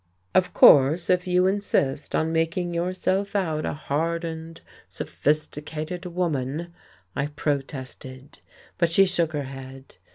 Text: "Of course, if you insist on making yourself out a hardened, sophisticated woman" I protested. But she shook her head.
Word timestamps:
"Of 0.33 0.51
course, 0.55 1.11
if 1.11 1.27
you 1.27 1.45
insist 1.45 2.15
on 2.15 2.31
making 2.33 2.73
yourself 2.73 3.35
out 3.35 3.67
a 3.67 3.73
hardened, 3.73 4.61
sophisticated 4.89 6.07
woman" 6.07 6.73
I 7.15 7.27
protested. 7.27 8.39
But 8.79 8.89
she 8.89 9.05
shook 9.05 9.33
her 9.33 9.43
head. 9.43 9.97